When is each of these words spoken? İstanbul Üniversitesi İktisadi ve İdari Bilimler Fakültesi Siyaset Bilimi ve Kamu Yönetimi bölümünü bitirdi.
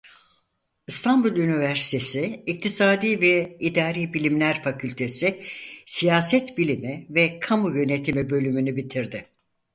İstanbul 0.87 1.37
Üniversitesi 1.37 2.43
İktisadi 2.47 3.21
ve 3.21 3.57
İdari 3.59 4.13
Bilimler 4.13 4.63
Fakültesi 4.63 5.41
Siyaset 5.85 6.57
Bilimi 6.57 7.07
ve 7.09 7.39
Kamu 7.39 7.77
Yönetimi 7.77 8.29
bölümünü 8.29 8.75
bitirdi. 8.75 9.23